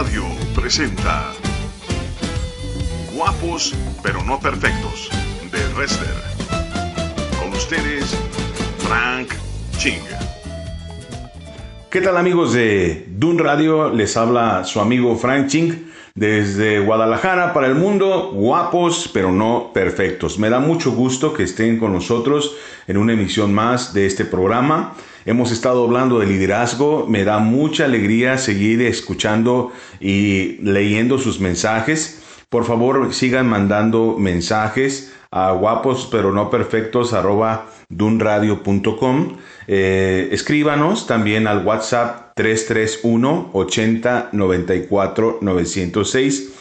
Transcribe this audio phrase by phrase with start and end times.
[0.00, 1.30] Radio presenta
[3.14, 5.10] Guapos pero no perfectos
[5.52, 6.14] de Wrestler.
[7.38, 8.16] Con ustedes,
[8.78, 9.28] Frank
[9.76, 10.00] Ching.
[11.90, 13.90] ¿Qué tal amigos de Dun Radio?
[13.90, 20.38] Les habla su amigo Frank Ching desde Guadalajara para el mundo, guapos pero no perfectos.
[20.38, 24.94] Me da mucho gusto que estén con nosotros en una emisión más de este programa.
[25.26, 32.22] Hemos estado hablando de liderazgo, me da mucha alegría seguir escuchando y leyendo sus mensajes.
[32.48, 39.36] Por favor, sigan mandando mensajes a guapos pero no perfectos arroba dunradio.com.
[39.66, 46.52] Eh, escríbanos también al WhatsApp 331 80 94 906.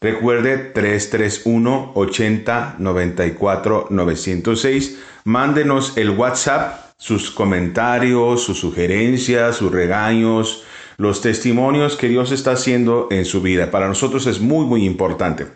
[0.00, 4.98] Recuerde 331 80 94 906.
[5.24, 10.64] Mándenos el WhatsApp sus comentarios, sus sugerencias, sus regaños,
[10.98, 13.70] los testimonios que Dios está haciendo en su vida.
[13.70, 15.46] Para nosotros es muy, muy importante.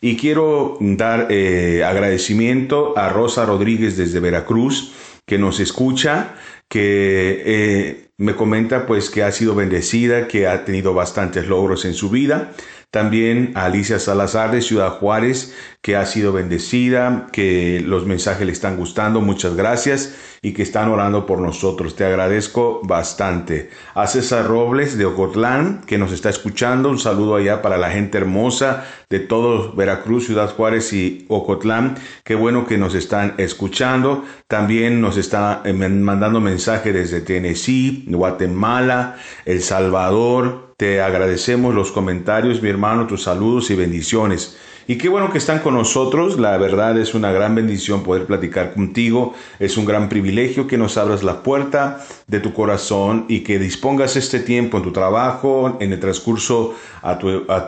[0.00, 4.92] Y quiero dar eh, agradecimiento a Rosa Rodríguez desde Veracruz,
[5.26, 6.34] que nos escucha,
[6.68, 11.94] que eh, me comenta pues que ha sido bendecida, que ha tenido bastantes logros en
[11.94, 12.52] su vida.
[12.90, 18.52] También a Alicia Salazar de Ciudad Juárez, que ha sido bendecida, que los mensajes le
[18.52, 21.96] están gustando, muchas gracias, y que están orando por nosotros.
[21.96, 23.70] Te agradezco bastante.
[23.94, 28.18] A César Robles de Ocotlán, que nos está escuchando, un saludo allá para la gente
[28.18, 31.96] hermosa de todo Veracruz, Ciudad Juárez y Ocotlán.
[32.24, 34.24] Qué bueno que nos están escuchando.
[34.48, 42.62] También nos está eh, mandando mensajes desde Tennessee, Guatemala, El Salvador, te agradecemos los comentarios,
[42.62, 44.56] mi hermano, tus saludos y bendiciones.
[44.90, 46.36] Y qué bueno que están con nosotros.
[46.40, 49.34] La verdad es una gran bendición poder platicar contigo.
[49.60, 54.16] Es un gran privilegio que nos abras la puerta de tu corazón y que dispongas
[54.16, 57.18] este tiempo en tu trabajo, en el transcurso a,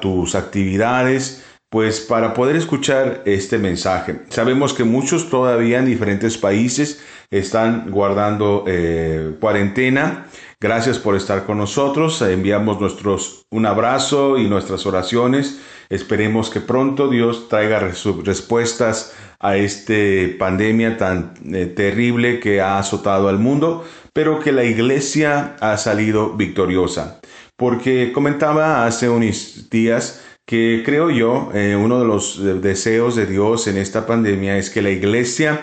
[0.00, 4.22] tus actividades pues para poder escuchar este mensaje.
[4.28, 7.00] Sabemos que muchos todavía en diferentes países
[7.30, 10.26] están guardando eh, cuarentena
[10.62, 12.22] Gracias por estar con nosotros.
[12.22, 15.60] Enviamos nuestros, un abrazo y nuestras oraciones.
[15.92, 19.92] Esperemos que pronto Dios traiga respuestas a esta
[20.38, 26.34] pandemia tan eh, terrible que ha azotado al mundo, pero que la iglesia ha salido
[26.34, 27.20] victoriosa.
[27.58, 33.26] Porque comentaba hace unos días que creo yo, eh, uno de los eh, deseos de
[33.26, 35.60] Dios en esta pandemia es que la iglesia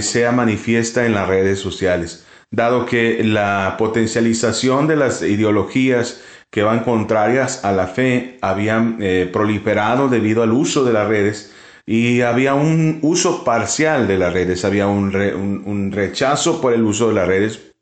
[0.00, 6.20] sea manifiesta en las redes sociales dado que la potencialización de las ideologías
[6.52, 11.54] que van contrarias a la fe habían eh, proliferado debido al uso de las redes
[11.86, 17.14] y había un uso parcial de las redes, había un, rechazo por el uso de
[17.14, 17.72] las redes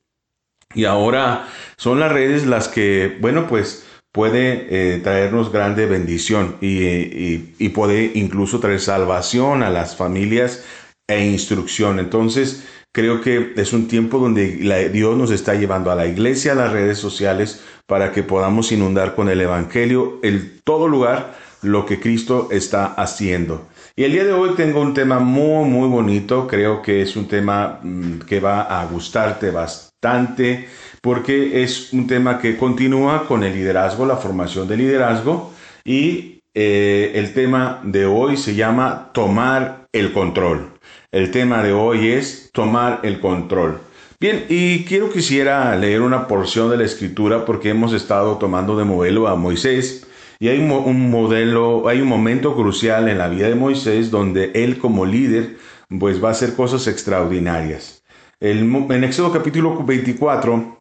[0.73, 7.55] y ahora son las redes las que, bueno, pues puede eh, traernos grande bendición y,
[7.59, 10.65] y puede incluso traer salvación a las familias
[11.09, 11.99] e instrucción.
[11.99, 16.57] Entonces, Creo que es un tiempo donde Dios nos está llevando a la iglesia, a
[16.57, 22.01] las redes sociales, para que podamos inundar con el Evangelio en todo lugar lo que
[22.01, 23.69] Cristo está haciendo.
[23.95, 26.47] Y el día de hoy tengo un tema muy, muy bonito.
[26.49, 30.69] Creo que es un tema mm, que va a gustarte bastante
[31.03, 35.53] porque es un tema que continúa con el liderazgo, la formación de liderazgo.
[35.85, 40.70] Y eh, el tema de hoy se llama tomar el control.
[41.13, 43.81] El tema de hoy es tomar el control.
[44.21, 48.85] Bien, y quiero quisiera leer una porción de la escritura porque hemos estado tomando de
[48.85, 50.07] modelo a Moisés
[50.39, 54.79] y hay un, modelo, hay un momento crucial en la vida de Moisés donde él
[54.79, 55.57] como líder
[55.99, 58.05] pues va a hacer cosas extraordinarias.
[58.39, 60.79] En Éxodo capítulo 24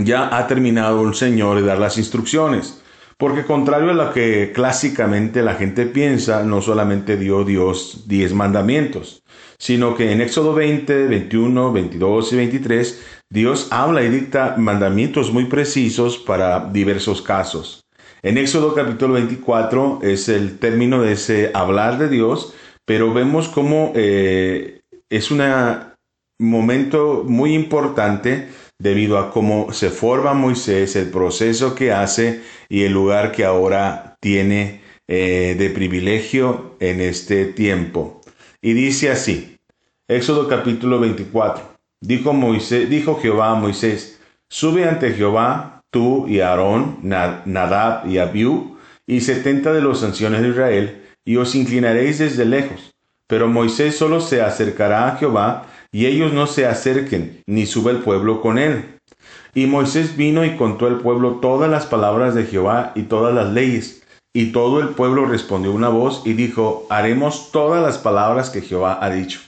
[0.00, 2.82] ya ha terminado el Señor de dar las instrucciones.
[3.18, 9.22] Porque contrario a lo que clásicamente la gente piensa, no solamente dio Dios diez mandamientos,
[9.58, 15.46] sino que en Éxodo 20, 21, 22 y 23, Dios habla y dicta mandamientos muy
[15.46, 17.86] precisos para diversos casos.
[18.22, 22.52] En Éxodo capítulo 24 es el término de ese hablar de Dios,
[22.84, 25.42] pero vemos cómo eh, es un
[26.38, 28.48] momento muy importante
[28.78, 34.16] debido a cómo se forma Moisés, el proceso que hace y el lugar que ahora
[34.20, 38.20] tiene eh, de privilegio en este tiempo.
[38.60, 39.56] Y dice así,
[40.08, 41.62] Éxodo capítulo 24,
[42.00, 48.76] dijo, Moisés, dijo Jehová a Moisés, sube ante Jehová tú y Aarón, Nadab y Abiú,
[49.06, 52.94] y setenta de los ancianos de Israel, y os inclinaréis desde lejos.
[53.28, 57.98] Pero Moisés solo se acercará a Jehová, y ellos no se acerquen, ni sube el
[57.98, 59.00] pueblo con él.
[59.54, 63.52] Y Moisés vino y contó al pueblo todas las palabras de Jehová y todas las
[63.52, 64.02] leyes.
[64.34, 68.98] Y todo el pueblo respondió una voz y dijo, haremos todas las palabras que Jehová
[69.00, 69.40] ha dicho.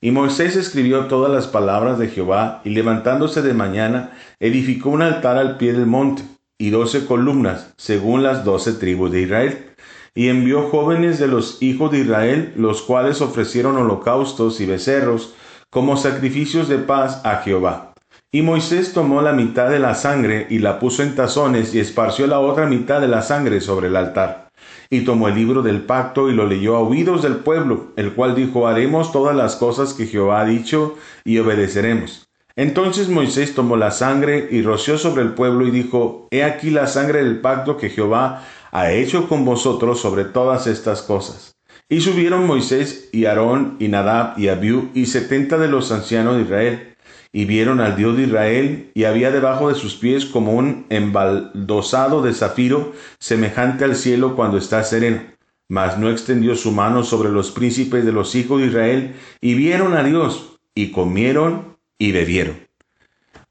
[0.00, 4.10] Y Moisés escribió todas las palabras de Jehová, y levantándose de mañana,
[4.40, 6.24] edificó un altar al pie del monte,
[6.58, 9.66] y doce columnas, según las doce tribus de Israel.
[10.12, 15.34] Y envió jóvenes de los hijos de Israel, los cuales ofrecieron holocaustos y becerros,
[15.72, 17.94] como sacrificios de paz a Jehová.
[18.30, 22.26] Y Moisés tomó la mitad de la sangre y la puso en tazones y esparció
[22.26, 24.50] la otra mitad de la sangre sobre el altar
[24.90, 28.34] y tomó el libro del pacto y lo leyó a oídos del pueblo, el cual
[28.34, 32.28] dijo, haremos todas las cosas que Jehová ha dicho y obedeceremos.
[32.54, 36.86] Entonces Moisés tomó la sangre y roció sobre el pueblo y dijo, He aquí la
[36.86, 41.51] sangre del pacto que Jehová ha hecho con vosotros sobre todas estas cosas.
[41.92, 46.42] Y subieron Moisés y Aarón y Nadab y Abiú y setenta de los ancianos de
[46.44, 46.96] Israel
[47.34, 52.22] y vieron al Dios de Israel, y había debajo de sus pies como un embaldosado
[52.22, 55.20] de zafiro, semejante al cielo cuando está sereno.
[55.68, 59.94] Mas no extendió su mano sobre los príncipes de los hijos de Israel, y vieron
[59.94, 62.56] a Dios, y comieron y bebieron.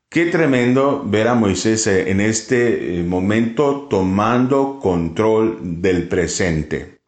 [0.10, 7.01] Qué tremendo ver a Moisés eh, en este eh, momento tomando control del presente.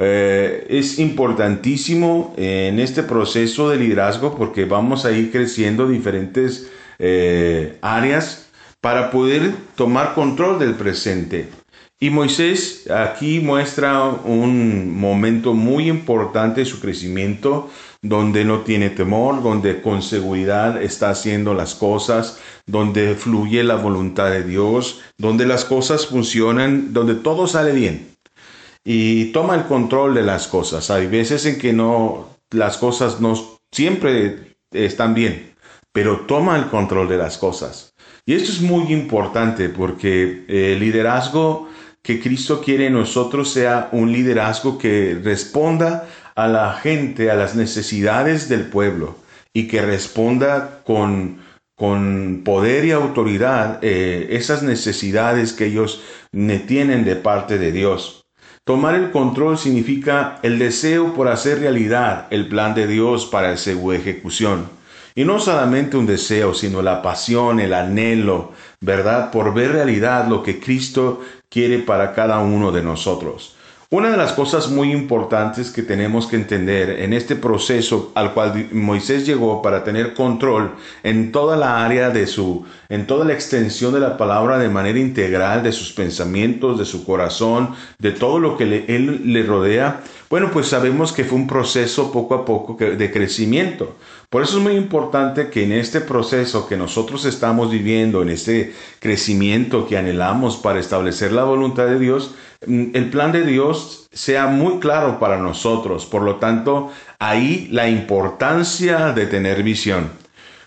[0.00, 7.78] Eh, es importantísimo en este proceso de liderazgo porque vamos a ir creciendo diferentes eh,
[7.82, 8.48] áreas
[8.80, 11.48] para poder tomar control del presente.
[11.98, 17.68] Y Moisés aquí muestra un momento muy importante de su crecimiento,
[18.00, 24.30] donde no tiene temor, donde con seguridad está haciendo las cosas, donde fluye la voluntad
[24.30, 28.07] de Dios, donde las cosas funcionan, donde todo sale bien
[28.84, 30.90] y toma el control de las cosas.
[30.90, 33.34] Hay veces en que no, las cosas no
[33.70, 35.54] siempre están bien,
[35.92, 37.94] pero toma el control de las cosas.
[38.24, 41.68] Y esto es muy importante porque el liderazgo
[42.02, 47.54] que Cristo quiere en nosotros sea un liderazgo que responda a la gente, a las
[47.54, 49.16] necesidades del pueblo
[49.52, 51.40] y que responda con,
[51.74, 56.02] con poder y autoridad eh, esas necesidades que ellos
[56.66, 58.27] tienen de parte de Dios.
[58.68, 63.92] Tomar el control significa el deseo por hacer realidad el plan de Dios para su
[63.92, 64.68] ejecución.
[65.14, 69.30] Y no solamente un deseo, sino la pasión, el anhelo, ¿verdad?
[69.30, 73.56] Por ver realidad lo que Cristo quiere para cada uno de nosotros.
[73.90, 78.68] Una de las cosas muy importantes que tenemos que entender en este proceso al cual
[78.70, 83.94] Moisés llegó para tener control en toda la área de su, en toda la extensión
[83.94, 88.58] de la palabra de manera integral, de sus pensamientos, de su corazón, de todo lo
[88.58, 93.10] que él le rodea, bueno, pues sabemos que fue un proceso poco a poco de
[93.10, 93.96] crecimiento.
[94.28, 98.74] Por eso es muy importante que en este proceso que nosotros estamos viviendo, en este
[99.00, 102.34] crecimiento que anhelamos para establecer la voluntad de Dios,
[102.66, 106.04] mm, el plan de Dios sea muy claro para nosotros.
[106.04, 110.10] Por lo tanto, ahí la importancia de tener visión.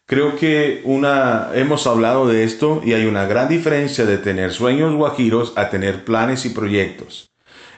[0.08, 4.94] Creo que una, hemos hablado de esto y hay una gran diferencia de tener sueños
[4.96, 7.31] guajiros a tener planes y proyectos.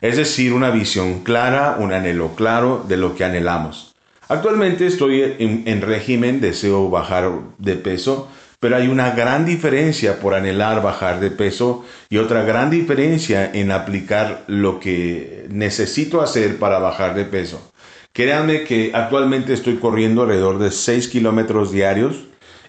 [0.04, 3.96] Es decir, una visión clara, un anhelo claro de lo que anhelamos.
[4.28, 8.28] Actualmente estoy en, régimen, deseo bajar de peso,
[8.60, 13.72] pero hay una gran diferencia por anhelar bajar de peso y otra gran diferencia en
[13.72, 17.72] aplicar lo que necesito hacer para bajar de peso.
[18.12, 22.26] Créanme que actualmente estoy corriendo alrededor de 6 kilómetros diarios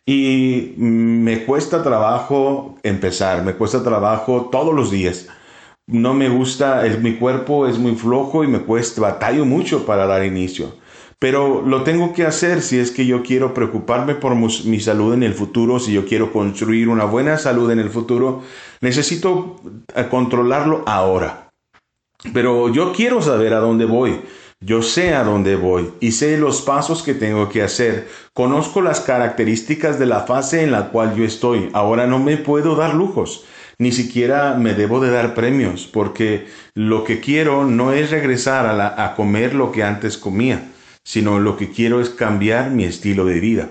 [0.06, 5.26] y me cuesta trabajo empezar, me cuesta trabajo todos los días.
[5.86, 10.24] No me gusta, mi cuerpo es muy flojo y me cuesta, batallo mucho para dar
[10.24, 10.72] inicio
[11.24, 15.22] pero lo tengo que hacer si es que yo quiero preocuparme por mi salud en
[15.22, 18.42] el futuro, si yo quiero construir una buena salud en el futuro,
[18.82, 19.56] necesito
[19.94, 21.48] eh, controlarlo ahora.
[22.34, 24.20] Pero yo quiero saber a dónde voy.
[24.60, 28.06] Yo sé a dónde voy y sé los pasos que tengo que hacer.
[28.34, 31.70] Conozco las características de la fase en la cual yo estoy.
[31.72, 33.46] Ahora no me puedo dar lujos.
[33.78, 39.14] Ni siquiera me debo de dar premios porque lo que quiero no es regresar a,
[39.14, 40.62] comer lo que antes comía
[41.04, 43.68] sino lo que quiero es cambiar mi estilo de vida.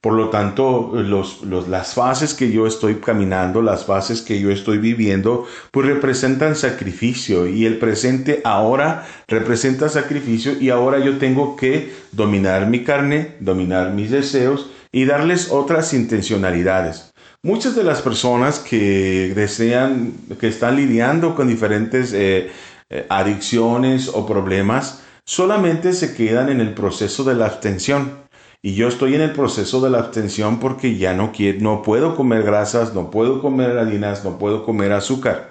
[0.00, 5.46] Por lo tanto, las fases que yo estoy caminando, las fases que yo estoy viviendo,
[5.72, 12.68] pues representan sacrificio y el presente ahora representa sacrificio y ahora yo tengo que dominar
[12.68, 17.12] mi carne, dominar mis deseos y darles otras intencionalidades.
[17.46, 22.50] Muchas de las personas que desean, que están lidiando con diferentes eh,
[22.90, 28.18] eh, adicciones o problemas, solamente se quedan en el proceso de la abstención.
[28.62, 32.16] Y yo estoy en el proceso de la abstención porque ya no quiero, no puedo
[32.16, 35.50] comer grasas, no puedo comer harinas, no puedo comer azúcar.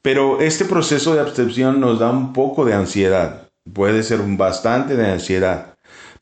[0.00, 5.12] Pero este proceso de abstención nos da un poco de ansiedad, puede ser bastante de
[5.12, 5.73] ansiedad.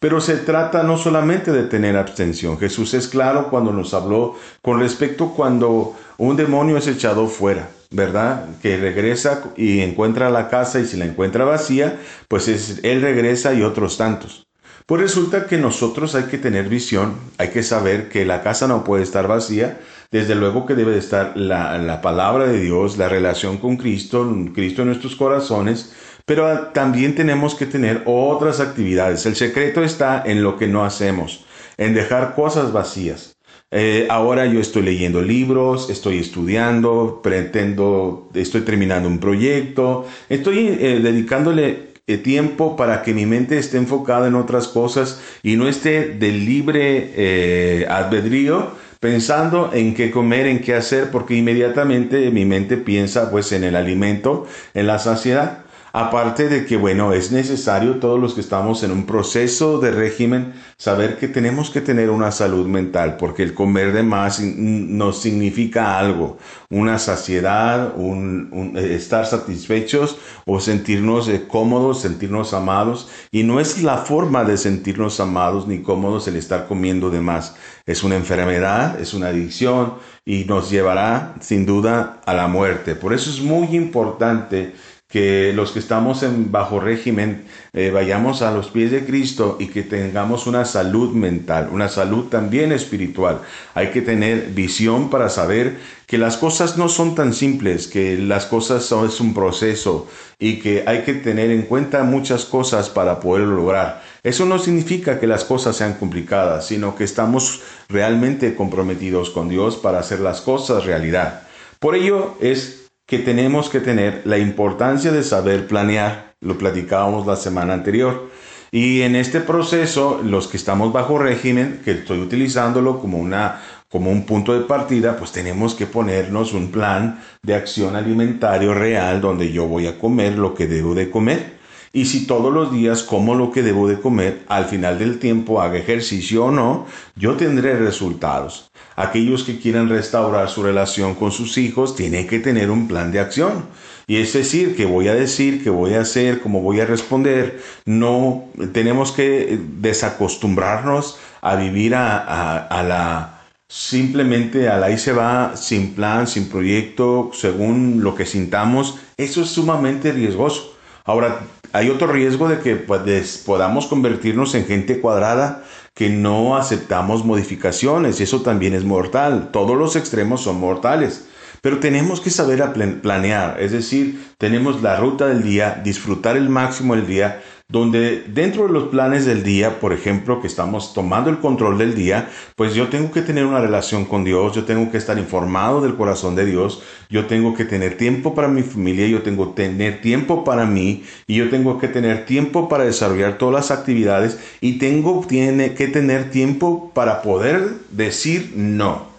[0.03, 2.59] Pero se trata no solamente de tener abstención.
[2.59, 8.49] Jesús es claro cuando nos habló con respecto cuando un demonio es echado fuera, ¿verdad?
[8.61, 13.55] Que regresa y encuentra la casa y si la encuentra vacía, pues es, él regresa
[13.55, 14.49] y otros tantos.
[14.87, 18.83] Pues resulta que nosotros hay que tener visión, hay que saber que la casa no
[18.83, 19.79] puede estar vacía,
[20.11, 24.29] desde luego que debe de estar la, la palabra de Dios, la relación con Cristo,
[24.53, 25.93] Cristo en nuestros corazones,
[26.25, 29.27] pero también tenemos que tener otras actividades.
[29.27, 31.45] El secreto está en lo que no hacemos,
[31.77, 33.33] en dejar cosas vacías.
[33.75, 41.01] Eh, ahora yo estoy leyendo libros, estoy estudiando, pretendo, estoy terminando un proyecto, estoy eh,
[41.03, 46.09] dedicándole eh, tiempo para que mi mente esté enfocada en otras cosas y no esté
[46.09, 53.31] de libre albedrío pensando en qué comer, en qué hacer, porque inmediatamente mi mente piensa
[53.31, 55.62] pues en el alimento, en la saciedad.
[55.95, 60.55] Aparte de que, bueno, es necesario todos los que estamos en un proceso de régimen
[60.79, 65.99] saber que tenemos que tener una salud mental, porque el comer de más nos significa
[65.99, 66.39] algo,
[66.71, 73.11] una saciedad, un, eh, estar satisfechos o sentirnos eh, cómodos, sentirnos amados.
[73.31, 77.55] Y no es la forma de sentirnos amados ni cómodos el estar comiendo de más.
[77.85, 79.95] Es una enfermedad, es una adicción
[80.25, 82.95] y nos llevará sin duda a la muerte.
[82.95, 84.73] Por eso es muy importante
[85.13, 89.67] que los que estamos en bajo régimen eh, vayamos a los pies de Cristo y
[89.67, 93.43] que tengamos una salud mental, una salud también espiritual.
[93.75, 95.77] Hay que tener visión para saber
[96.07, 100.61] que las cosas no son tan simples, que las cosas son es un proceso y
[100.61, 104.03] que hay que tener en cuenta muchas cosas para poder lograr.
[104.23, 109.77] Eso no significa que las cosas sean complicadas, sino que estamos realmente comprometidos con Dios
[109.77, 111.43] para hacer las cosas realidad.
[111.79, 112.82] Por ello es
[113.13, 116.33] que tenemos que tener la importancia de saber planear.
[116.41, 118.31] Lo platicábamos la semana anterior.
[118.71, 124.11] Y en este proceso, los que estamos bajo régimen, que estoy utilizándolo como una como
[124.11, 129.53] un punto de partida, pues tenemos que ponernos un plan de acción alimentario real donde
[129.53, 131.59] yo voy a comer lo que debo de comer.
[131.95, 135.61] Y si todos los días como lo que debo de comer, al final del tiempo
[135.61, 138.71] haga ejercicio o no, yo tendré resultados.
[138.97, 143.21] Aquellos que quieran restaurar su relación con sus hijos tienen que tener un plan de
[143.21, 143.67] acción.
[144.07, 147.61] Y es decir, que voy a decir, que voy a hacer, cómo voy a responder.
[147.85, 155.95] No tenemos que desacostumbrarnos a vivir a, la simplemente a la y se va sin
[155.95, 158.99] plan, sin proyecto, según lo que sintamos.
[159.17, 160.73] Eso es sumamente riesgoso.
[161.05, 161.41] Ahora,
[161.73, 168.21] hay otro riesgo de que pues, podamos convertirnos en gente cuadrada que no aceptamos modificaciones
[168.21, 169.51] y eso también es mortal.
[169.53, 171.29] Todos los extremos son mortales.
[171.63, 172.61] Pero tenemos que saber
[173.03, 178.67] planear, es decir, tenemos la ruta del día, disfrutar el máximo del día, donde dentro
[178.67, 182.75] de los planes del día, por ejemplo, que estamos tomando el control del día, pues
[182.75, 186.35] yo tengo que tener una relación con Dios, yo tengo que estar informado del corazón
[186.35, 190.43] de Dios, yo tengo que tener tiempo para mi familia, yo tengo que tener tiempo
[190.43, 195.25] para mí y yo tengo que tener tiempo para desarrollar todas las actividades y tengo
[195.29, 199.12] tiene que tener tiempo para poder decir no.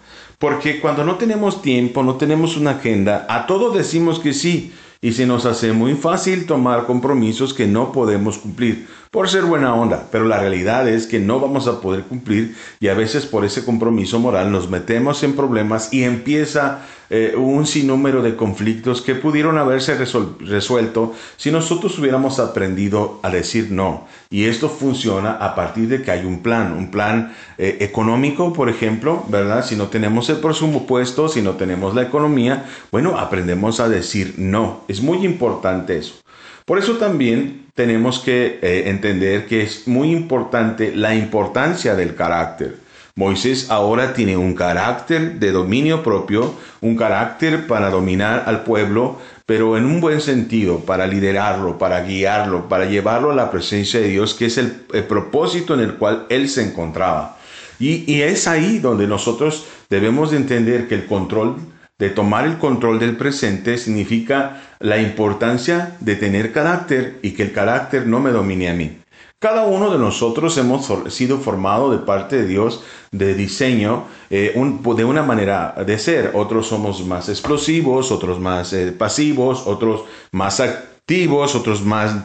[0.44, 5.12] Porque cuando no tenemos tiempo, no tenemos una agenda, a todos decimos que sí, y
[5.12, 10.08] se nos hace muy fácil tomar compromisos que no podemos cumplir por ser buena onda,
[10.10, 13.64] pero la realidad es que no vamos a poder cumplir y a veces por ese
[13.64, 16.80] compromiso moral nos metemos en problemas y empieza
[17.10, 23.68] eh, un sinnúmero de conflictos que pudieron haberse resuelto si nosotros hubiéramos aprendido a decir
[23.70, 24.08] no.
[24.30, 28.68] Y esto funciona a partir de que hay un plan, un plan eh, económico, por
[28.68, 29.64] ejemplo, ¿verdad?
[29.64, 34.80] Si no tenemos el presupuesto, si no tenemos la economía, bueno, aprendemos a decir no.
[34.88, 36.23] Es muy importante eso.
[36.64, 42.76] Por eso también tenemos que eh, entender que es muy importante la importancia del carácter.
[43.16, 49.76] Moisés ahora tiene un carácter de dominio propio, un carácter para dominar al pueblo, pero
[49.76, 54.32] en un buen sentido, para liderarlo, para guiarlo, para llevarlo a la presencia de Dios,
[54.32, 54.70] que es el,
[55.06, 57.36] propósito en el cual él se encontraba.
[57.78, 61.56] Y, y, es ahí donde nosotros debemos de entender que el control,
[62.04, 67.52] de tomar el control del presente, significa la importancia de tener carácter y que el
[67.52, 68.98] carácter no me domine a mí.
[69.38, 75.04] Cada uno de nosotros hemos sido formado de parte de Dios de diseño eh, de
[75.04, 76.30] una manera de ser.
[76.34, 82.16] Otros somos más explosivos, otros más eh, pasivos, otros más activos, otros más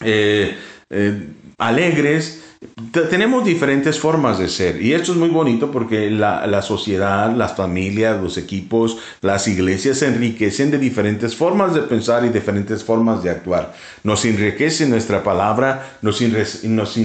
[0.00, 0.56] eh,
[1.58, 2.51] alegres.
[2.92, 8.20] Tenemos diferentes formas de ser y esto es muy bonito porque la, sociedad, las familias,
[8.22, 13.30] los equipos, las iglesias se enriquecen de diferentes formas de pensar y diferentes formas de
[13.30, 13.74] actuar.
[14.04, 16.20] Nos enriquece nuestra palabra, nos,
[16.64, 16.96] nos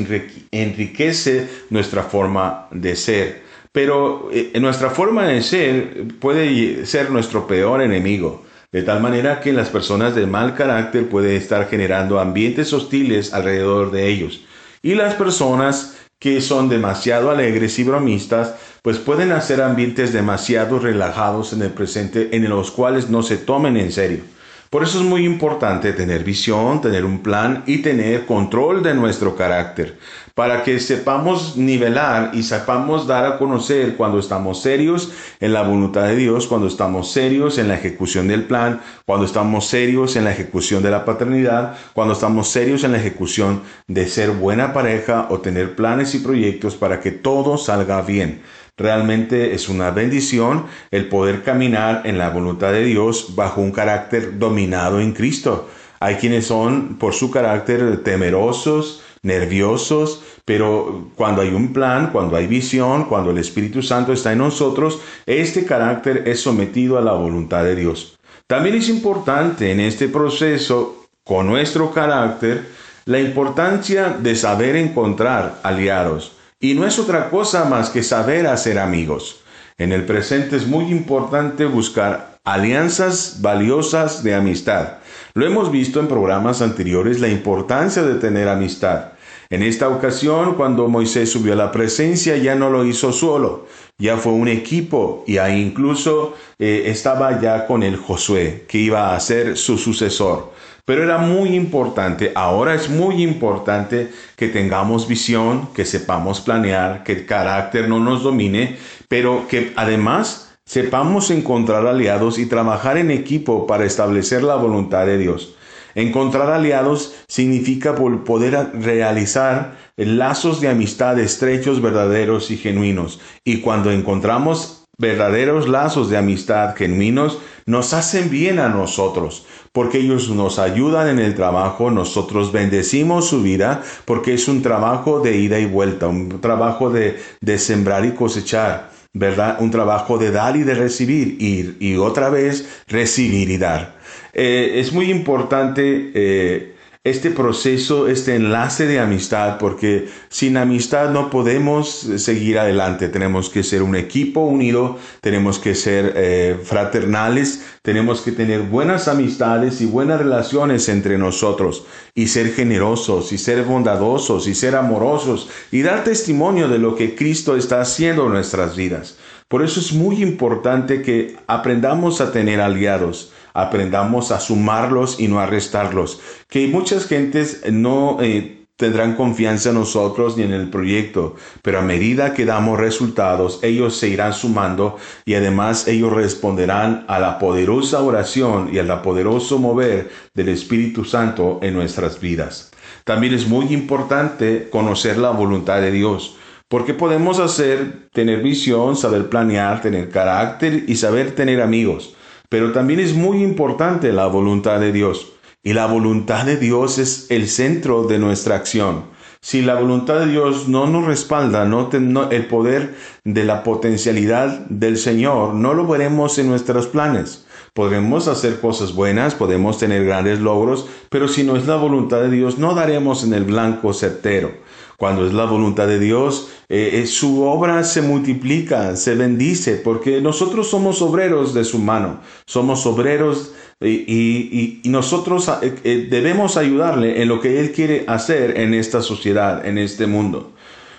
[0.52, 3.48] enriquece nuestra forma de ser.
[3.72, 8.46] Pero eh, nuestra forma de ser puede ser nuestro peor enemigo.
[8.72, 13.92] De tal manera que las personas de mal carácter pueden estar generando ambientes hostiles alrededor
[13.92, 14.42] de ellos.
[14.82, 21.54] Y las personas que son demasiado alegres y bromistas, pues pueden hacer ambientes demasiado relajados
[21.54, 24.24] en el presente en los cuales no se tomen en serio.
[24.70, 29.34] Por eso es muy importante tener visión, tener un plan y tener control de nuestro
[29.34, 29.98] carácter,
[30.34, 36.04] para que sepamos nivelar y sepamos dar a conocer cuando estamos serios en la voluntad
[36.04, 40.32] de Dios, cuando estamos serios en la ejecución del plan, cuando estamos serios en la
[40.32, 45.40] ejecución de la paternidad, cuando estamos serios en la ejecución de ser buena pareja o
[45.40, 48.42] tener planes y proyectos para que todo salga bien.
[48.78, 54.38] Realmente es una bendición el poder caminar en la voluntad de Dios bajo un carácter
[54.38, 55.68] dominado en Cristo.
[56.00, 62.46] Hay quienes son por su carácter temerosos, nerviosos, pero cuando hay un plan, cuando hay
[62.46, 67.64] visión, cuando el Espíritu Santo está en nosotros, este carácter es sometido a la voluntad
[67.64, 68.20] de Dios.
[68.46, 72.70] También es importante en este proceso, con nuestro carácter,
[73.06, 76.37] la importancia de saber encontrar aliados.
[76.60, 79.42] Y no es otra cosa más que saber hacer amigos.
[79.78, 84.94] En el presente es muy importante buscar alianzas valiosas de amistad.
[85.36, 89.12] Lo hemos visto en programas anteriores la importancia de tener amistad.
[89.52, 93.68] En esta ocasión, cuando Moisés subió a la presencia, ya no lo hizo solo,
[94.00, 99.16] ya fue un equipo y ahí incluso eh, estaba ya con el Josué, que iba
[99.16, 100.52] a ser su sucesor.
[100.88, 107.12] Pero era muy importante, ahora es muy importante que tengamos visión, que sepamos planear, que
[107.12, 108.78] el carácter no nos domine,
[109.10, 115.18] pero que además sepamos encontrar aliados y trabajar en equipo para establecer la voluntad de
[115.18, 115.56] Dios.
[115.94, 123.20] Encontrar aliados significa poder realizar lazos de amistad estrechos, verdaderos y genuinos.
[123.44, 129.46] Y cuando encontramos verdaderos lazos de amistad genuinos, nos hacen bien a nosotros
[129.78, 135.20] porque ellos nos ayudan en el trabajo, nosotros bendecimos su vida, porque es un trabajo
[135.20, 137.20] de ida y vuelta, un trabajo de,
[137.60, 139.58] sembrar y cosechar, ¿verdad?
[139.60, 143.98] Un trabajo de dar y de recibir, y, y otra vez recibir y dar.
[144.34, 146.76] Eh, es muy importante eh,
[147.10, 153.08] este proceso, este enlace de amistad, porque sin amistad no podemos seguir adelante.
[153.08, 159.08] Tenemos que ser un equipo unido, tenemos que ser eh, fraternales, tenemos que tener buenas
[159.08, 165.50] amistades y buenas relaciones entre nosotros, y ser generosos, y ser bondadosos, y ser amorosos,
[165.72, 169.18] y dar testimonio de lo que Cristo está haciendo en nuestras vidas.
[169.48, 175.40] Por eso es muy importante que aprendamos a tener aliados aprendamos a sumarlos y no
[175.40, 176.22] a restarlos.
[176.48, 181.82] Que muchas gentes no eh, tendrán confianza en nosotros ni en el proyecto, pero a
[181.82, 188.04] medida que damos resultados, ellos se irán sumando y además ellos responderán a la poderosa
[188.04, 192.72] oración y al poderoso mover del Espíritu Santo en nuestras vidas.
[193.06, 196.38] También es muy importante conocer la voluntad de Dios.
[196.70, 202.17] Porque podemos hacer, tener visión, saber planear, tener carácter y saber tener amigos.
[202.50, 205.34] Pero también es muy importante la voluntad de Dios.
[205.64, 209.06] Y la voluntad de Dios es el centro de nuestra acción.
[209.42, 211.90] Si la voluntad de Dios no nos respalda, no,
[212.32, 217.46] el poder de la potencialidad del Señor, no lo veremos en nuestros planes.
[217.74, 222.32] Podremos hacer cosas buenas, podemos tener grandes logros, pero si no es la voluntad de
[222.32, 224.52] Dios, no daremos en el blanco certero.
[224.98, 230.20] Cuando es la voluntad de Dios, eh, eh, su obra se multiplica, se bendice, porque
[230.20, 237.40] nosotros somos obreros de su mano, somos obreros y, nosotros eh, debemos ayudarle en lo
[237.40, 240.52] que Él quiere hacer en esta sociedad, en este mundo.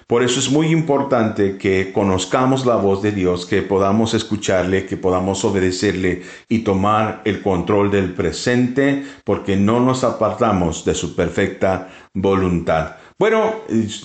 [0.07, 4.97] Por eso es muy importante que conozcamos la voz de Dios, que podamos escucharle, que
[4.97, 11.91] podamos obedecerle y tomar el control del presente, porque no nos apartamos de su perfecta
[12.15, 12.97] voluntad.
[13.21, 13.53] Bueno,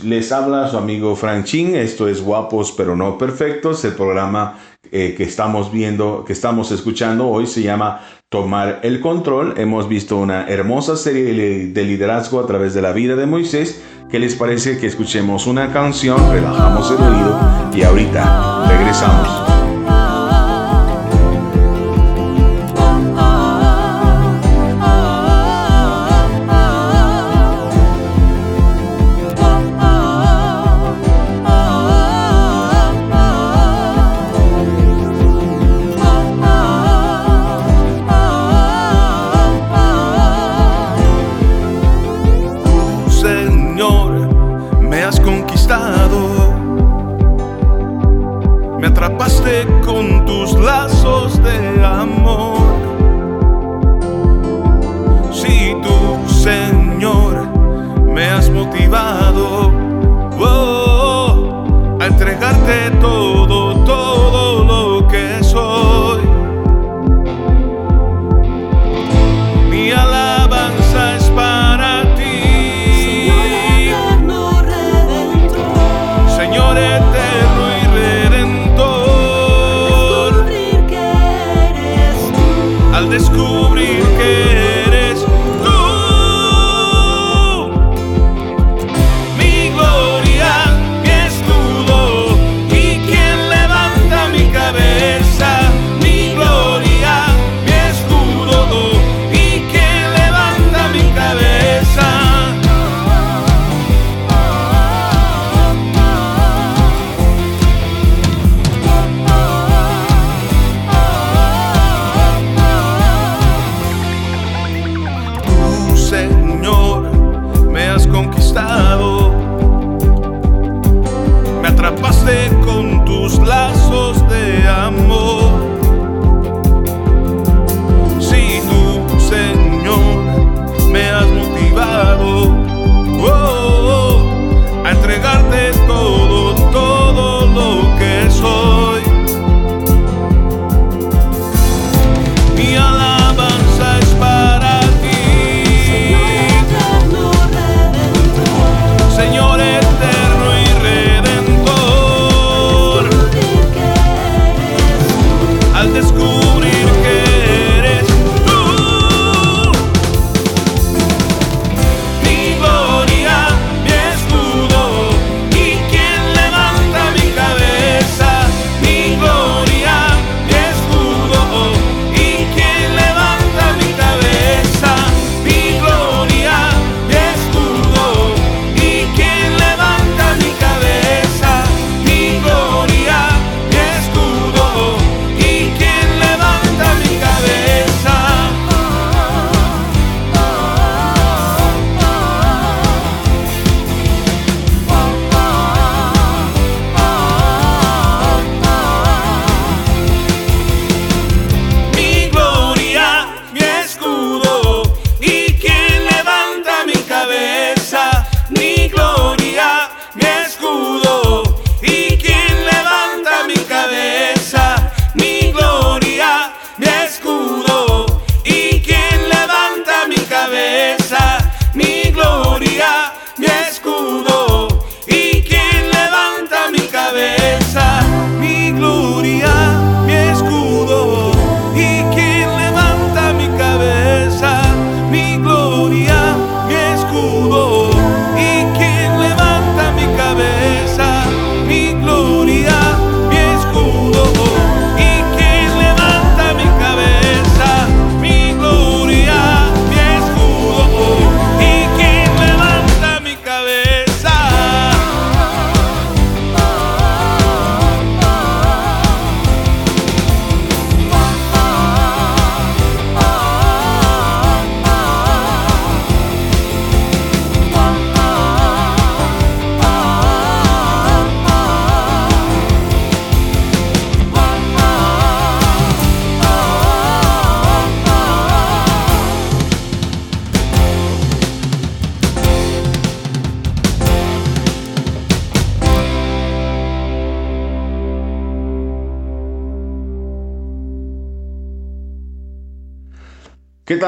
[0.04, 1.76] les habla su amigo Frank Ching.
[1.76, 3.86] Esto es Guapos pero no perfectos.
[3.86, 4.58] El programa
[4.92, 9.54] eh, que estamos viendo, que estamos escuchando hoy se llama Tomar el Control.
[9.58, 13.84] Hemos visto una hermosa serie de liderazgo a través de la vida de Moisés.
[14.10, 17.40] ¿Qué les parece que escuchemos una canción, relajamos el oído
[17.76, 19.53] y ahorita regresamos?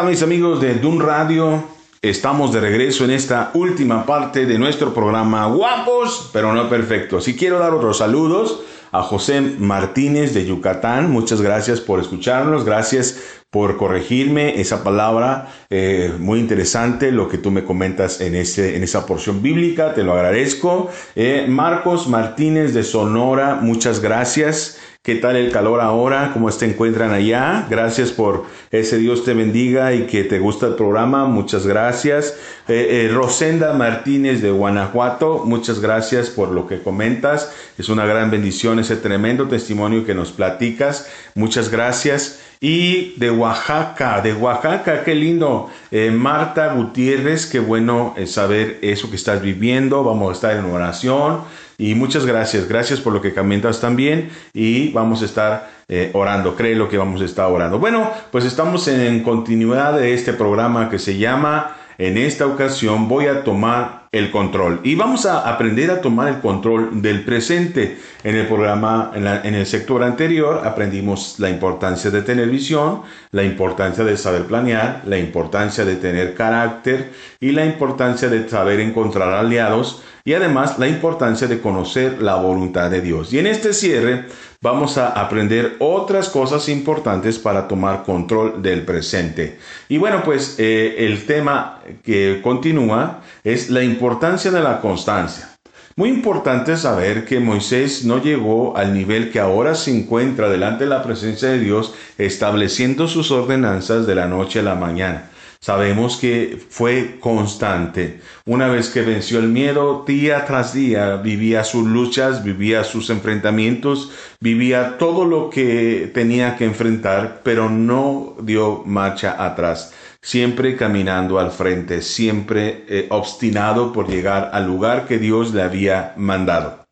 [0.04, 1.64] Mis amigos de Dun Radio?
[2.02, 7.28] Estamos de regreso en esta última parte de nuestro programa Guapos, pero no perfectos.
[7.30, 8.60] Y quiero dar otros saludos
[8.92, 11.10] a José Martínez de Yucatán.
[11.12, 12.66] Muchas gracias por escucharnos.
[12.66, 15.48] Gracias por corregirme esa palabra.
[15.70, 19.94] eh, muy interesante lo que tú me comentas en, ese, en esa porción bíblica.
[19.94, 20.90] Te lo agradezco.
[21.16, 23.60] Eh, Marcos Martínez de Sonora.
[23.62, 24.78] Muchas gracias.
[25.06, 26.32] ¿Qué tal el calor ahora?
[26.34, 27.68] ¿Cómo se encuentran allá?
[27.70, 31.26] Gracias por ese Dios te bendiga y que te gusta el programa.
[31.28, 32.36] Muchas gracias.
[32.68, 37.54] Eh, eh, Rosenda Martínez de Guanajuato, muchas gracias por lo que comentas.
[37.78, 41.08] Es una gran bendición ese tremendo testimonio que nos platicas.
[41.36, 42.40] Muchas gracias.
[42.60, 45.70] Y de Oaxaca, de Oaxaca, qué lindo.
[45.92, 50.04] Eh, Marta Gutiérrez, qué bueno saber eso que estás viviendo.
[50.04, 51.42] Vamos a estar en oración.
[51.78, 56.56] Y muchas gracias, gracias por lo que comentas también y vamos a estar eh, orando,
[56.56, 57.80] créelo que vamos a estar orando.
[57.80, 63.28] Bueno, pues estamos en continuidad de este programa que se llama en esta ocasión voy
[63.28, 67.98] a tomar el control y vamos a aprender a tomar el control del presente.
[68.24, 74.04] En el programa, en, el sector anterior, aprendimos la importancia de tener visión, la importancia
[74.04, 80.02] de saber planear, la importancia de tener carácter y la importancia de saber encontrar aliados
[80.24, 83.32] y además la importancia de conocer la voluntad de Dios.
[83.32, 84.26] Y en este cierre
[84.66, 89.60] vamos a aprender otras cosas importantes para tomar control del presente.
[89.90, 95.52] Y bueno, pues eh, el tema que continúa es la importancia de la constancia.
[95.96, 100.90] Muy importante saber que Moisés no llegó al nivel que ahora se encuentra delante de
[100.90, 105.30] la presencia de Dios estableciendo sus ordenanzas de la noche a la mañana.
[105.66, 108.22] Sabemos que fue constante.
[108.46, 114.12] Una vez que venció el miedo, día tras día vivía sus luchas, vivía sus enfrentamientos,
[114.40, 119.92] vivía todo lo que tenía que enfrentar, pero no dio marcha atrás.
[120.22, 126.14] Siempre caminando al frente, siempre eh, obstinado por llegar al lugar que Dios le había
[126.16, 126.86] mandado.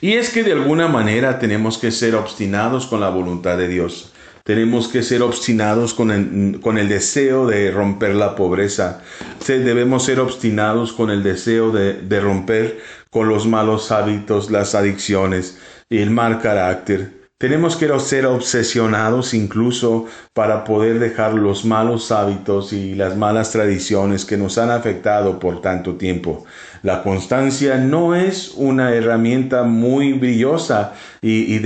[0.00, 4.10] Y es que de alguna manera tenemos que ser obstinados con la voluntad de Dios.
[4.44, 9.00] Tenemos que ser obstinados con el, con el deseo de romper la pobreza.
[9.46, 15.58] Debemos ser obstinados con el deseo de, de romper con los malos hábitos, las adicciones
[15.88, 17.22] y el mal carácter.
[17.38, 24.24] Tenemos que ser obsesionados incluso para poder dejar los malos hábitos y las malas tradiciones
[24.24, 26.44] que nos han afectado por tanto tiempo.
[26.84, 31.56] La constancia no es una herramienta muy brillosa y-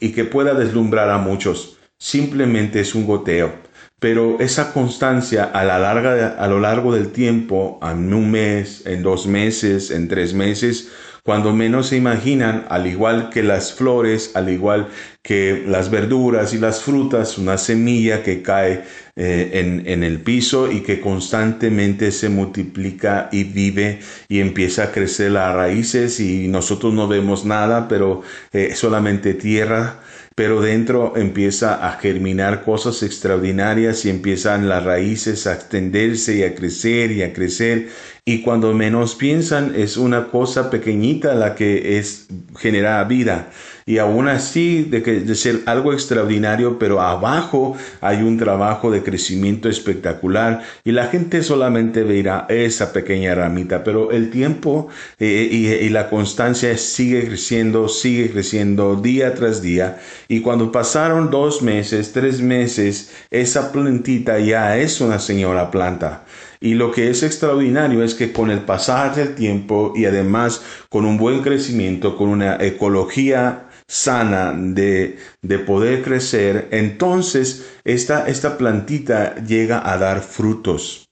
[0.00, 1.76] y que pueda deslumbrar a muchos.
[2.02, 3.52] Simplemente es un goteo.
[4.00, 9.04] Pero esa constancia a, la larga, a lo largo del tiempo, en un mes, en
[9.04, 10.88] dos meses, en tres meses,
[11.22, 14.88] cuando menos se imaginan, al igual que las flores, al igual
[15.22, 18.82] que las verduras y las frutas, una semilla que cae
[19.14, 25.30] eh, en, el piso y que constantemente se multiplica y vive y empieza a crecer
[25.30, 30.00] las raíces y nosotros no vemos nada, pero eh, solamente tierra
[30.34, 36.54] pero dentro empieza a germinar cosas extraordinarias y empiezan las raíces a extenderse y a
[36.54, 37.88] crecer y a crecer
[38.24, 43.50] y cuando menos piensan es una cosa pequeñita la que es genera vida.
[43.84, 49.02] Y aún así de, que, de ser algo extraordinario pero abajo hay un trabajo de
[49.02, 50.62] crecimiento espectacular.
[50.84, 53.82] Y la gente solamente verá esa pequeña ramita.
[53.82, 54.86] Pero el tiempo
[55.18, 59.98] eh, y la constancia sigue creciendo sigue creciendo día tras día.
[60.28, 66.22] Y cuando pasaron dos meses tres meses esa plantita ya es una señora planta
[66.62, 71.04] y lo que es extraordinario es que con el pasar del tiempo y además con
[71.04, 79.34] un buen crecimiento, con una ecología sana de, de poder crecer, entonces esta, esta plantita
[79.44, 81.08] llega a dar frutos.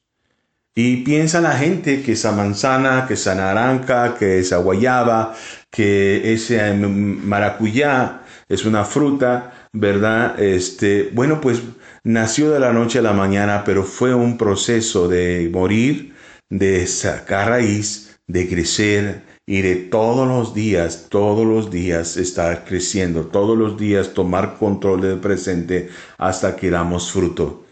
[0.75, 5.35] Y piensa la gente que esa manzana, que esa naranja, que esa guayaba,
[5.69, 10.41] que ese mm, maracuyá es una fruta, ¿verdad?
[10.41, 11.61] Este, bueno, pues
[12.05, 16.15] nació de la noche a la mañana, pero fue un proceso de morir,
[16.49, 23.27] de sacar raíz, de crecer y de todos los días, todos los días estar creciendo,
[23.27, 27.65] todos los días tomar control del presente hasta que damos fruto.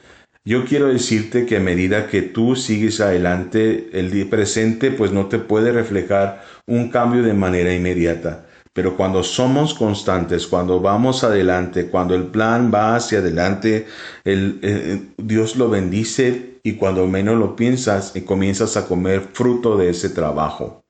[0.45, 5.39] Yo quiero decirte que a medida que tú sigues adelante, el presente pues no te
[5.39, 8.47] puede reflejar un cambio de manera inmediata.
[8.79, 13.89] Pero cuando somos constantes, cuando vamos adelante, cuando el plan va hacia adelante,
[14.23, 19.77] el, eh, Dios lo bendice y cuando menos lo piensas y comienzas a comer fruto
[19.77, 20.85] de ese trabajo.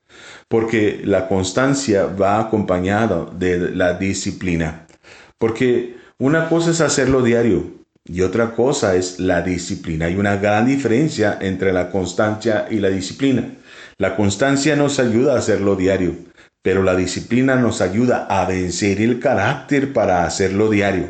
[0.48, 4.86] Porque la constancia va acompañada de la disciplina.
[5.38, 7.72] Porque una cosa es hacerlo diario,
[8.04, 10.04] y otra cosa es la disciplina.
[10.04, 13.54] Hay una gran diferencia entre la constancia y la disciplina.
[13.96, 16.27] La constancia nos ayuda a hacerlo diario,
[16.68, 21.08] pero la disciplina nos ayuda a vencer el carácter para hacerlo diario.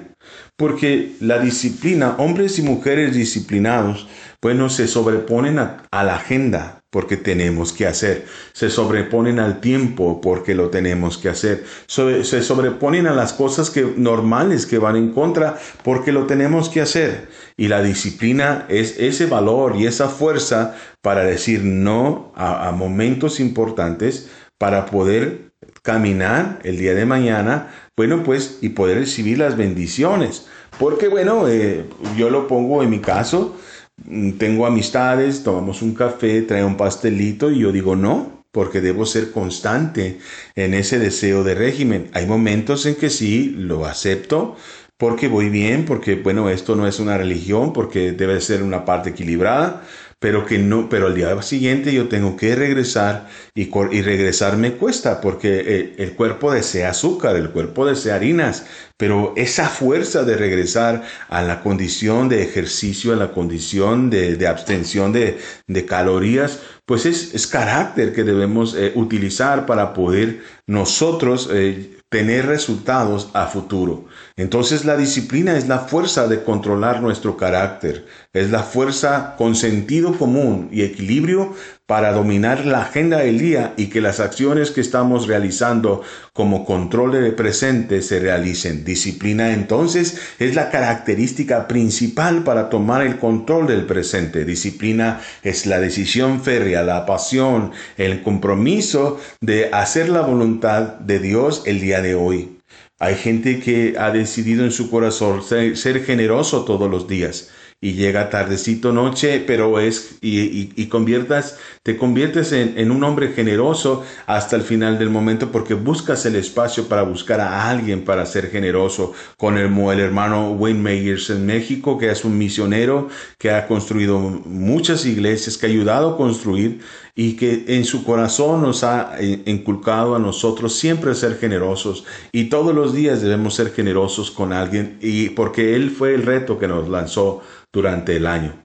[0.55, 4.07] Porque la disciplina, hombres y mujeres disciplinados,
[4.41, 10.55] bueno, se sobreponen a, la agenda porque tenemos que hacer, se sobreponen al tiempo porque
[10.55, 15.59] lo tenemos que hacer, se sobreponen a las cosas que normales que van en contra
[15.83, 17.31] porque lo tenemos que hacer.
[17.57, 24.29] Y la disciplina es ese valor y esa fuerza para decir no a momentos importantes
[24.59, 25.48] para poder
[25.89, 30.45] caminar el día de mañana, bueno, pues, y poder recibir las bendiciones.
[30.79, 33.57] Porque, bueno, eh, yo lo pongo en mi caso,
[34.05, 39.07] mm, tengo amistades, tomamos un café, trae un pastelito y yo digo, no, porque debo
[39.07, 40.19] ser constante
[40.57, 42.11] en ese deseo de régimen.
[42.13, 44.57] Hay momentos en que sí lo acepto,
[44.99, 49.11] porque voy bien, porque bueno, esto no es una religión, porque debe ser una parte
[49.11, 49.85] equilibrada,
[50.21, 54.73] pero que no, pero al día siguiente yo tengo que regresar y, y regresar me
[54.73, 60.37] cuesta porque eh, el, cuerpo desea azúcar, el cuerpo desea harinas, pero esa fuerza de
[60.37, 66.61] regresar a la condición de ejercicio, a la condición de, de abstención de, de calorías,
[66.89, 74.07] pues es, carácter que debemos eh, utilizar para poder nosotros eh, tener resultados a futuro.
[74.37, 80.17] Entonces la disciplina es la fuerza de controlar nuestro carácter, es la fuerza con sentido
[80.17, 81.55] común y equilibrio
[81.89, 86.03] para dominar la agenda del día y que las acciones que estamos realizando
[86.35, 88.85] como control de presente se realicen.
[88.85, 94.45] Disciplina entonces es la característica principal para tomar el control del presente.
[94.45, 101.63] Disciplina es la decisión férrea, la pasión, el compromiso de hacer la voluntad de Dios
[101.65, 102.59] el día de hoy.
[102.99, 107.49] Hay gente que ha decidido en su corazón ser, ser generoso todos los días
[107.81, 113.29] y llega tardecito noche, pero es y, y- conviertas, te conviertes en, en un hombre
[113.29, 118.27] generoso hasta el final del momento porque buscas el espacio para buscar a alguien para
[118.27, 123.69] ser generoso, con el hermano Wayne Meyers en México, que es un misionero que ha
[123.69, 126.81] construido muchas iglesias, que ha ayudado a construir
[127.15, 132.05] y que en su corazón nos ha eh, inculcado a nosotros siempre ser generosos.
[132.33, 136.59] Y todos los días debemos ser generosos con alguien y porque él fue el reto
[136.59, 138.65] que nos lanzó durante el año.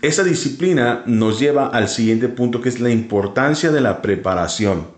[0.00, 4.94] Esa disciplina nos lleva al siguiente punto que es la importancia de la preparación.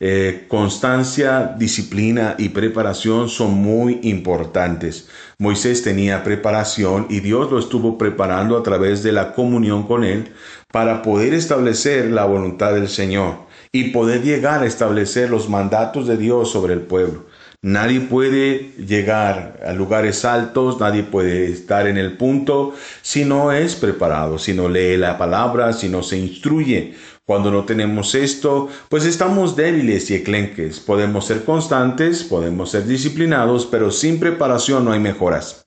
[0.00, 5.08] Eh, constancia, disciplina y preparación son muy importantes.
[5.38, 10.32] Moisés tenía preparación y Dios lo estuvo preparando a través de la comunión con él
[10.72, 16.16] para poder establecer la voluntad del Señor y poder llegar a establecer los mandatos de
[16.16, 17.26] Dios sobre el pueblo.
[17.62, 23.74] Nadie puede llegar a lugares altos, nadie puede estar en el punto si no es
[23.74, 26.94] preparado, si no lee la palabra, si no se instruye.
[27.24, 30.78] Cuando no tenemos esto, pues estamos débiles y eclenques.
[30.78, 35.66] Podemos ser constantes, podemos ser disciplinados, pero sin preparación no hay mejoras.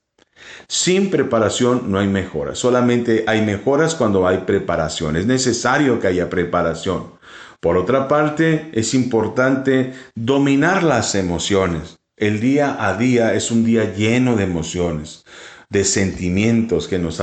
[0.69, 2.57] Sin preparación no hay mejoras.
[2.57, 5.17] Solamente hay mejoras cuando hay preparación.
[5.17, 7.19] Es necesario que haya preparación.
[7.61, 11.99] Por otra parte, es importante dominar las emociones.
[12.17, 15.25] El día a día es un día lleno de emociones,
[15.69, 17.21] de sentimientos que nos,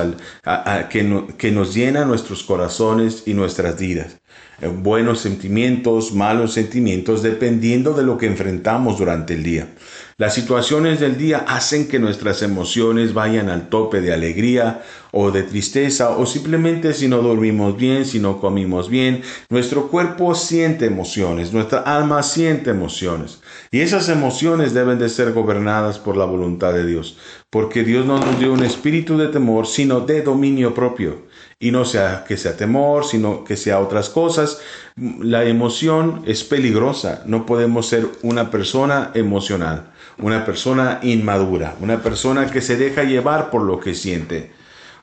[0.90, 4.20] que no- que nos llenan nuestros corazones y nuestras vidas.
[4.60, 9.68] Buenos sentimientos, malos sentimientos, dependiendo de lo que enfrentamos durante el día.
[10.16, 15.44] Las situaciones del día hacen que nuestras emociones vayan al tope de alegría o de
[15.44, 21.52] tristeza o simplemente si no dormimos bien, si no comimos bien, nuestro cuerpo siente emociones,
[21.52, 23.40] nuestra alma siente emociones.
[23.70, 27.16] Y esas emociones deben de ser gobernadas por la voluntad de Dios,
[27.48, 31.27] porque Dios no nos dio un espíritu de temor, sino de dominio propio.
[31.60, 34.60] Y no sea que sea temor, sino que sea otras cosas.
[34.96, 37.22] La emoción es peligrosa.
[37.26, 43.50] No podemos ser una persona emocional, una persona inmadura, una persona que se deja llevar
[43.50, 44.52] por lo que siente.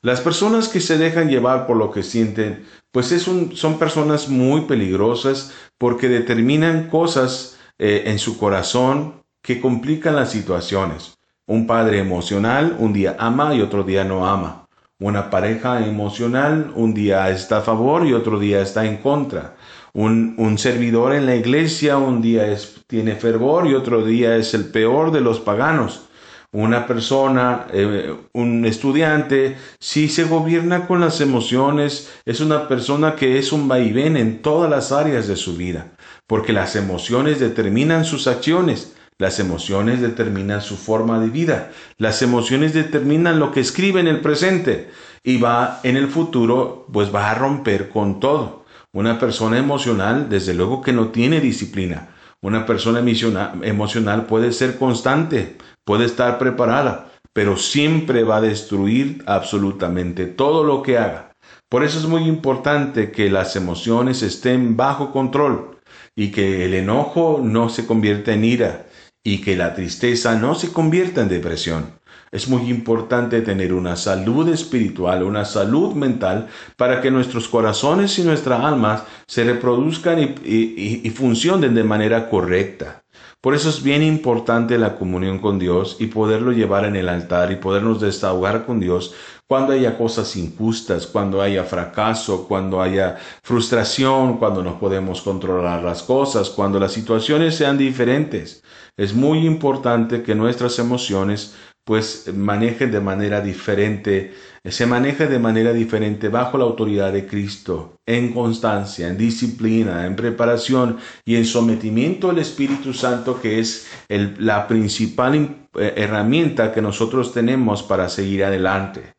[0.01, 4.61] Las personas que se dejan llevar por lo que sienten, pues es son personas muy
[4.61, 11.17] peligrosas porque determinan cosas eh, en su corazón que complican las situaciones.
[11.45, 14.64] Un padre emocional un día ama y otro día no ama.
[14.99, 19.57] Una pareja emocional un día está a favor y otro día está en contra.
[19.93, 22.45] Un, un servidor en la iglesia un día
[22.87, 26.07] tiene fervor y otro día es el peor de los paganos.
[26.53, 33.37] Una persona, eh, un estudiante, si se gobierna con las emociones, es una persona que
[33.37, 35.91] es un vaivén en todas las áreas de su vida,
[36.25, 38.95] porque las emociones determinan sus acciones.
[39.17, 41.71] Las emociones determinan su forma de vida.
[41.97, 44.89] Las emociones determinan lo que escribe en el presente
[45.23, 48.65] y va en el futuro, pues va a romper con todo.
[48.91, 52.09] Una persona emocional, desde luego que no tiene disciplina.
[52.41, 55.55] Una persona emociona- emocional puede ser constante,
[55.85, 61.31] puede estar preparada, pero siempre va a destruir absolutamente todo lo que haga.
[61.69, 65.79] Por eso es muy importante que las emociones estén bajo control
[66.17, 68.85] y que el enojo no se convierta en ira
[69.25, 71.95] y que la tristeza no se convierta en depresión.
[72.31, 76.47] Es muy importante tener una salud espiritual, una salud mental,
[76.77, 83.03] para que nuestros corazones y nuestras almas se reproduzcan y, y- funcionen de manera correcta.
[83.41, 87.51] Por eso es bien importante la comunión con Dios y poderlo llevar en el altar
[87.51, 89.13] y podernos desahogar con Dios
[89.47, 96.01] cuando haya cosas injustas, cuando haya fracaso, cuando haya frustración, cuando no podemos controlar las
[96.03, 98.63] cosas, cuando las situaciones sean diferentes.
[98.97, 104.33] Es muy importante que nuestras emociones pues manejen de manera diferente,
[104.63, 110.15] se maneje de manera diferente bajo la autoridad de Cristo, en constancia, en disciplina, en
[110.15, 117.31] preparación y en sometimiento al Espíritu Santo, que es la principal eh, herramienta que nosotros
[117.31, 119.13] tenemos para seguir adelante.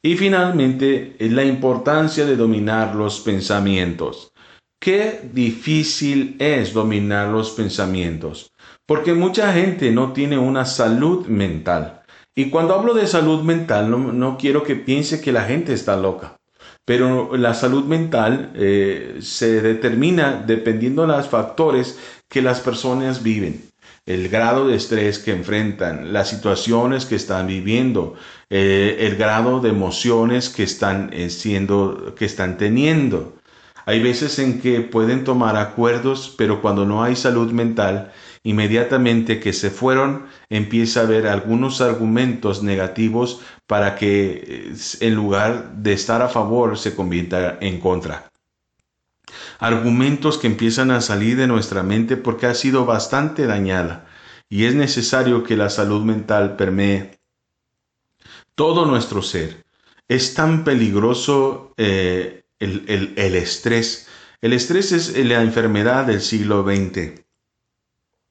[0.00, 4.32] Y finalmente, la importancia de dominar los pensamientos.
[4.80, 8.51] Qué difícil es dominar los pensamientos,
[8.86, 12.02] porque mucha gente no tiene una salud mental.
[12.34, 16.36] Y cuando hablo de salud mental, no, quiero que piense que la gente está loca.
[16.84, 23.72] Pero la salud mental eh, se determina dependiendo de los factores que las personas viven
[24.06, 28.14] el grado de estrés que enfrentan, las situaciones que están viviendo,
[28.50, 33.34] eh, el grado de emociones que están eh, siendo, que están teniendo.
[33.86, 38.12] Hay veces en que pueden tomar acuerdos, pero cuando no hay salud mental,
[38.44, 45.74] inmediatamente que se fueron, empieza a haber algunos argumentos negativos para que eh, en lugar
[45.76, 48.30] de estar a favor se convierta en contra
[49.60, 54.06] argumentos que empiezan a salir de nuestra mente porque ha sido bastante dañada
[54.50, 57.18] y es necesario que la salud mental permee
[58.54, 59.64] todo nuestro ser.
[60.08, 64.08] Es tan peligroso eh, el, el- el estrés.
[64.40, 67.24] El estrés es la enfermedad del siglo XX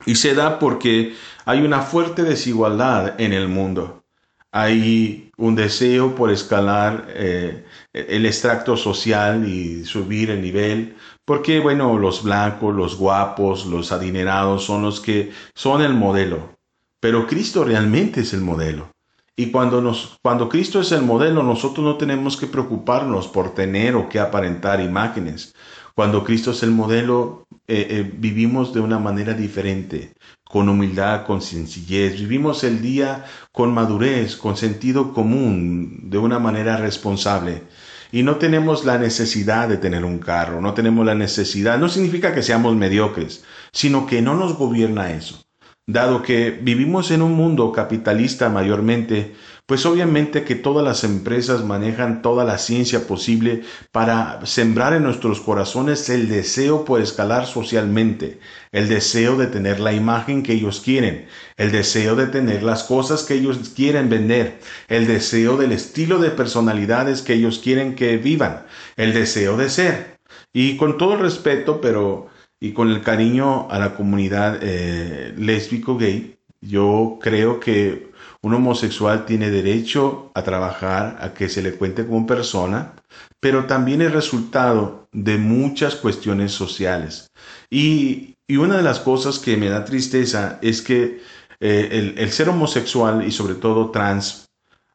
[0.06, 4.04] y se da porque hay una fuerte desigualdad en el mundo.
[4.52, 11.98] Hay un deseo por escalar eh, el extracto social y subir el nivel, porque bueno,
[11.98, 16.58] los blancos, los guapos, los adinerados son los que son el modelo,
[17.00, 18.92] pero Cristo realmente es el modelo.
[19.38, 23.96] Y cuando, nos, cuando Cristo es el modelo, nosotros no tenemos que preocuparnos por tener
[23.96, 25.56] o que aparentar imágenes.
[25.96, 30.14] Cuando Cristo es el modelo, eh, eh, vivimos de una manera diferente,
[30.44, 32.20] con humildad, con sencillez.
[32.20, 37.64] Vivimos el día con madurez, con sentido común, de una manera responsable.
[38.12, 42.34] Y no tenemos la necesidad de tener un carro, no tenemos la necesidad, no significa
[42.34, 45.42] que seamos mediocres, sino que no nos gobierna eso.
[45.88, 49.34] Dado que vivimos en un mundo capitalista mayormente,
[49.72, 53.62] pues obviamente que todas las empresas manejan toda la ciencia posible
[53.94, 58.42] para sembrar en nuestros corazones el deseo por escalar socialmente,
[58.74, 63.24] el deseo de tener la imagen que ellos quieren, el deseo de tener las cosas
[63.24, 64.60] que ellos quieren vender,
[64.90, 68.66] el deseo del estilo de personalidades que ellos quieren que vivan,
[68.98, 70.18] el deseo de ser.
[70.52, 72.28] Y con todo el respeto, pero
[72.60, 78.11] y con el cariño a la comunidad eh, lésbico gay, yo creo que
[78.44, 82.94] un homosexual tiene derecho a trabajar, a que se le cuente como persona,
[83.40, 87.32] pero también es resultado de muchas cuestiones sociales.
[87.70, 91.22] Y, y una de las cosas que me da tristeza es que
[91.60, 94.50] eh, el, el ser homosexual y sobre todo trans,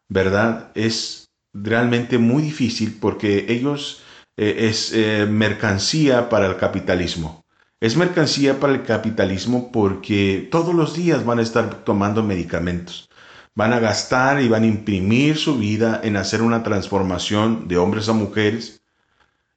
[0.08, 0.72] ¿verdad?
[0.74, 4.02] Es realmente muy difícil porque ellos
[4.36, 7.44] eh, es eh, mercancía para el capitalismo.
[7.80, 13.08] Es mercancía para el capitalismo porque todos los días van a estar tomando medicamentos.
[13.56, 18.08] Van a gastar y van a imprimir su vida en hacer una transformación de hombres
[18.08, 18.82] a mujeres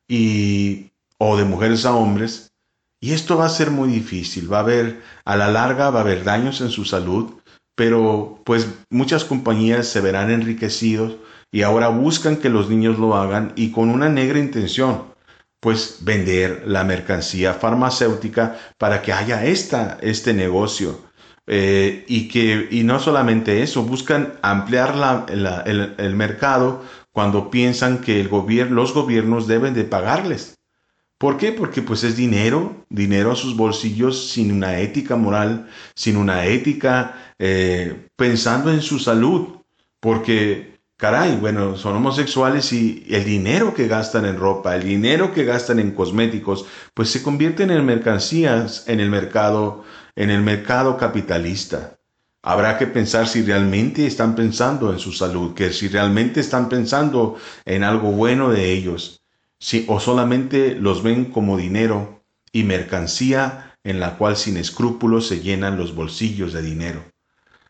[0.07, 0.89] y
[1.19, 2.53] o de mujeres a hombres.
[2.99, 4.51] Y esto va a ser muy difícil.
[4.51, 7.33] Va a haber, a la larga, va a haber daños en su salud,
[7.75, 11.17] pero pues muchas compañías se verán enriquecidos
[11.51, 15.13] y ahora buscan que los niños lo hagan y con una negra intención,
[15.59, 21.08] pues vender la mercancía farmacéutica para que haya esta, este negocio.
[21.51, 25.25] Eh, y que y no solamente eso, buscan ampliar la-
[25.65, 30.59] el, el mercado cuando piensan que el gobierno, los gobiernos deben de pagarles.
[31.17, 31.51] ¿Por qué?
[31.51, 37.33] Porque pues es dinero, dinero a sus bolsillos sin una ética moral, sin una ética
[37.39, 39.57] eh, pensando en su salud.
[39.99, 45.43] Porque, caray, bueno, son homosexuales y el dinero que gastan en ropa, el dinero que
[45.43, 49.83] gastan en cosméticos, pues se convierten en mercancías en el mercado,
[50.19, 51.97] en el mercado capitalista.
[52.41, 57.37] Habrá que pensar si realmente están pensando en su salud, que si realmente están pensando
[57.63, 59.23] en algo bueno de ellos
[59.59, 65.39] si, o solamente los ven como dinero y mercancía en la cual sin escrúpulos se
[65.39, 67.01] llenan los bolsillos de dinero.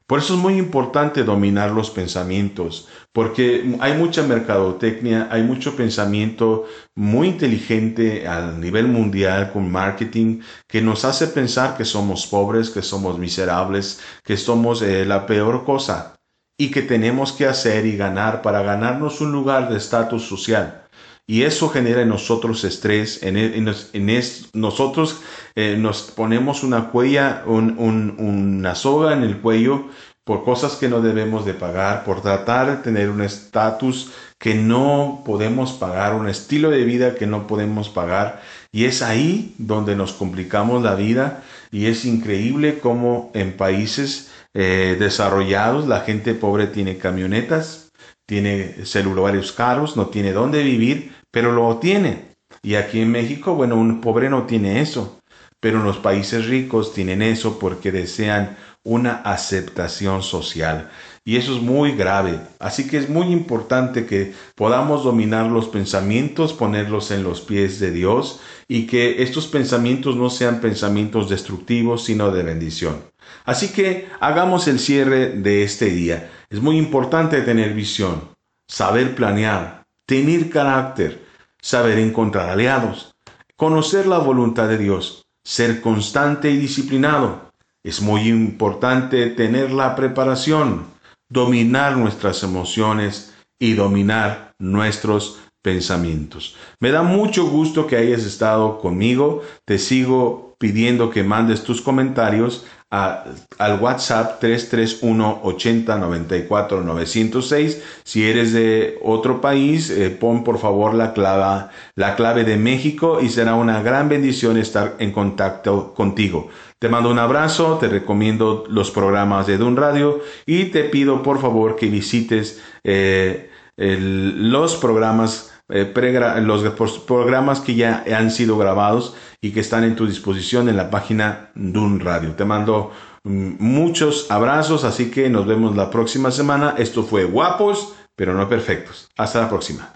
[0.09, 6.65] Por eso es muy importante dominar los pensamientos, porque hay mucha mercadotecnia, hay mucho pensamiento
[6.95, 12.81] muy inteligente a nivel mundial con marketing que nos hace pensar que somos pobres, que
[12.81, 16.15] somos miserables, que somos eh, la peor cosa.
[16.61, 20.88] y que tenemos que hacer y ganar para ganarnos un lugar de estatus social.
[21.29, 25.21] Y eso genera en nosotros estrés, en, en, en es, nosotros
[25.53, 27.75] eh, nos ponemos una cuella, un,
[28.17, 29.85] una soga en el cuello
[30.23, 35.21] por cosas que no debemos de pagar, por tratar de tener un estatus que no
[35.23, 38.41] podemos pagar, un estilo de vida que no podemos pagar.
[38.71, 44.97] Y es ahí donde nos complicamos la vida y es increíble cómo en países eh,
[44.97, 47.91] desarrollados la gente pobre tiene camionetas,
[48.29, 52.35] tiene celulares caros, no tiene dónde vivir, pero lo tiene.
[52.61, 55.19] Y aquí en México, bueno, un pobre no tiene eso,
[55.59, 60.89] pero en los países ricos tienen eso porque desean una aceptación social.
[61.25, 62.39] Y eso es muy grave.
[62.59, 67.91] Así que es muy importante que podamos dominar los pensamientos, ponerlos en los pies de
[67.91, 73.03] Dios y que estos pensamientos no sean pensamientos destructivos, sino de bendición.
[73.45, 76.31] Así que hagamos el cierre de este día.
[76.49, 78.29] Es muy importante tener visión,
[78.67, 79.78] saber planear,
[80.09, 81.23] tener carácter,
[81.61, 83.13] saber encontrar aliados,
[83.55, 87.51] conocer la voluntad de Dios, ser constante y disciplinado.
[87.83, 90.87] Es muy importante tener la preparación,
[91.29, 96.55] dominar nuestras emociones y dominar nuestros pensamientos.
[96.79, 99.43] Me da mucho gusto que hayas estado conmigo.
[99.63, 103.23] Te sigo pidiendo que mandes tus comentarios a,
[103.57, 107.81] al WhatsApp 331 80 94 906.
[108.03, 113.19] Si eres de otro país, eh, pon por favor la clave, la clave de México
[113.21, 116.49] y será una gran bendición estar en contacto contigo.
[116.77, 121.39] Te mando un abrazo, te recomiendo los programas de Dun Radio y te pido por
[121.39, 125.93] favor que visites eh, los programas eh,
[126.41, 126.63] los
[127.01, 131.51] programas que ya han sido grabados y que están en tu disposición en la página
[131.55, 132.33] Dun Radio.
[132.33, 132.91] Te mando
[133.23, 136.75] mm, muchos abrazos, así que nos vemos la próxima semana.
[136.77, 139.09] Esto fue Guapos, pero no perfectos.
[139.17, 139.93] Hasta la próxima.